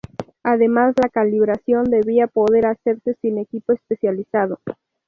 Además 0.41 0.95
la 0.99 1.09
calibración 1.09 1.83
debía 1.83 2.25
poder 2.25 2.65
hacerse 2.65 3.13
sin 3.21 3.37
equipo 3.37 3.71
especializado. 3.71 4.57